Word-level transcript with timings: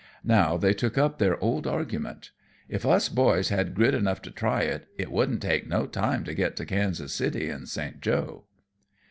Now 0.25 0.57
they 0.57 0.73
took 0.73 0.97
up 0.97 1.19
their 1.19 1.39
old 1.43 1.67
argument. 1.67 2.31
"If 2.67 2.87
us 2.87 3.07
boys 3.07 3.49
had 3.49 3.75
grit 3.75 3.93
enough 3.93 4.19
to 4.23 4.31
try 4.31 4.61
it, 4.61 4.87
it 4.97 5.11
wouldn't 5.11 5.43
take 5.43 5.67
no 5.67 5.85
time 5.85 6.23
to 6.23 6.33
get 6.33 6.55
to 6.55 6.65
Kansas 6.65 7.13
City 7.13 7.49
and 7.51 7.69
St. 7.69 8.01
Joe." 8.01 8.45